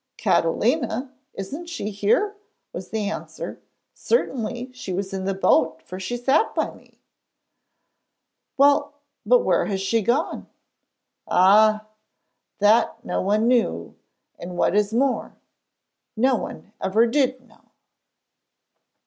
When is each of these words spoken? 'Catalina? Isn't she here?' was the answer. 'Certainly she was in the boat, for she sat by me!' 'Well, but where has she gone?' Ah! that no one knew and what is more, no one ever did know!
'Catalina? 0.17 1.13
Isn't 1.35 1.69
she 1.69 1.91
here?' 1.91 2.35
was 2.73 2.89
the 2.89 3.07
answer. 3.07 3.61
'Certainly 3.93 4.71
she 4.73 4.93
was 4.93 5.13
in 5.13 5.25
the 5.25 5.35
boat, 5.35 5.83
for 5.83 5.99
she 5.99 6.17
sat 6.17 6.55
by 6.55 6.71
me!' 6.73 7.03
'Well, 8.57 8.95
but 9.27 9.43
where 9.45 9.67
has 9.67 9.79
she 9.79 10.01
gone?' 10.01 10.49
Ah! 11.27 11.85
that 12.57 13.05
no 13.05 13.21
one 13.21 13.47
knew 13.47 13.93
and 14.39 14.57
what 14.57 14.75
is 14.75 14.91
more, 14.91 15.35
no 16.17 16.35
one 16.35 16.73
ever 16.81 17.05
did 17.05 17.47
know! 17.47 17.69